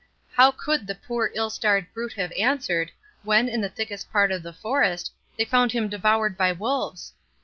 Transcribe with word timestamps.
How 0.33 0.49
could 0.49 0.87
the 0.87 0.95
poor 0.95 1.29
ill 1.35 1.51
starred 1.51 1.93
brute 1.93 2.13
have 2.13 2.31
answered, 2.31 2.89
when, 3.21 3.47
in 3.47 3.61
the 3.61 3.69
thickest 3.69 4.11
part 4.11 4.31
of 4.31 4.41
the 4.41 4.51
forest, 4.51 5.13
they 5.37 5.45
found 5.45 5.73
him 5.73 5.89
devoured 5.89 6.35
by 6.39 6.53
wolves? 6.53 7.13